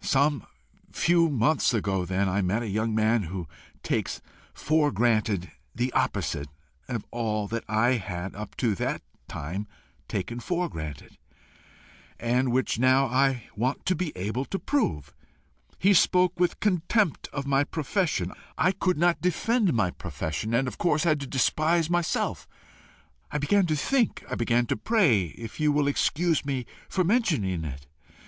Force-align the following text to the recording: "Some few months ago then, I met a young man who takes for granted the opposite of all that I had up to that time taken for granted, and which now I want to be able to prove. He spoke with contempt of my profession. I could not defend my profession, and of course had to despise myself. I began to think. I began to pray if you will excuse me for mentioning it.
"Some 0.00 0.44
few 0.90 1.28
months 1.30 1.72
ago 1.72 2.04
then, 2.04 2.28
I 2.28 2.42
met 2.42 2.64
a 2.64 2.68
young 2.68 2.92
man 2.92 3.22
who 3.22 3.46
takes 3.84 4.20
for 4.52 4.90
granted 4.90 5.48
the 5.72 5.92
opposite 5.92 6.48
of 6.88 7.06
all 7.12 7.46
that 7.46 7.62
I 7.68 7.90
had 7.92 8.34
up 8.34 8.56
to 8.56 8.74
that 8.74 9.02
time 9.28 9.68
taken 10.08 10.40
for 10.40 10.68
granted, 10.68 11.18
and 12.18 12.50
which 12.50 12.80
now 12.80 13.06
I 13.06 13.48
want 13.54 13.86
to 13.86 13.94
be 13.94 14.10
able 14.18 14.44
to 14.46 14.58
prove. 14.58 15.14
He 15.78 15.94
spoke 15.94 16.40
with 16.40 16.58
contempt 16.58 17.28
of 17.32 17.46
my 17.46 17.62
profession. 17.62 18.32
I 18.58 18.72
could 18.72 18.98
not 18.98 19.20
defend 19.20 19.72
my 19.72 19.92
profession, 19.92 20.52
and 20.52 20.66
of 20.66 20.78
course 20.78 21.04
had 21.04 21.20
to 21.20 21.28
despise 21.28 21.88
myself. 21.88 22.48
I 23.30 23.38
began 23.38 23.66
to 23.66 23.76
think. 23.76 24.24
I 24.28 24.34
began 24.34 24.66
to 24.66 24.76
pray 24.76 25.26
if 25.26 25.60
you 25.60 25.70
will 25.70 25.86
excuse 25.86 26.44
me 26.44 26.66
for 26.88 27.04
mentioning 27.04 27.62
it. 27.64 27.86